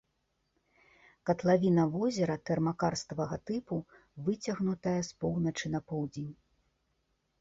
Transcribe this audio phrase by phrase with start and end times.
[1.29, 3.75] Катлавіна возера тэрмакарставага тыпу,
[4.31, 6.33] выцягнутая з поўначы на поўдзень.